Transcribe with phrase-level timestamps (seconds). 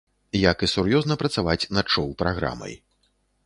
[0.51, 2.73] Як і сур'ёзна працаваць над шоў-праграмай.